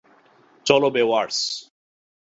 [0.65, 1.37] চলো, বেওয়্যার্স!